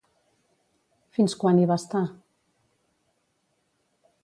[1.17, 2.03] Fins quan hi va estar?